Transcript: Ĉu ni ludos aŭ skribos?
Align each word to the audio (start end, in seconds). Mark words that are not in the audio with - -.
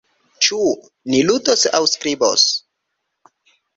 Ĉu 0.45 0.61
ni 1.13 1.19
ludos 1.27 1.65
aŭ 1.81 1.81
skribos? 1.93 2.47